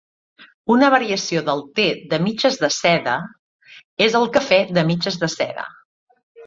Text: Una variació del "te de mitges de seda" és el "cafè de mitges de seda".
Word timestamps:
Una 0.75 0.87
variació 0.95 1.43
del 1.49 1.61
"te 1.81 1.85
de 2.13 2.21
mitges 2.29 2.59
de 2.65 2.71
seda" 2.79 3.15
és 4.09 4.21
el 4.23 4.29
"cafè 4.41 4.61
de 4.81 4.89
mitges 4.93 5.25
de 5.25 5.33
seda". 5.39 5.73